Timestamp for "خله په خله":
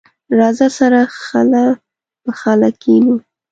1.25-2.69